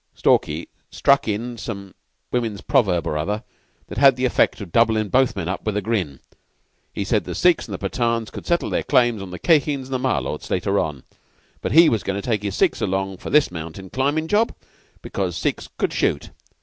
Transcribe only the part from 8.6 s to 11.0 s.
their claims on the Khye Kheens and Malôts later